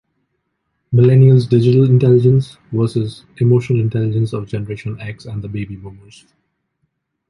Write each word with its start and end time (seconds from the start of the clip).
Millennial's 0.91 1.45
digital 1.45 1.85
intelligence 1.87 2.57
versus 2.71 3.23
emotional 3.37 3.79
intelligence 3.79 4.33
of 4.33 4.47
generation 4.47 4.99
X 4.99 5.25
and 5.25 5.43
the 5.43 5.47
baby 5.47 5.75
boomers. 5.75 6.25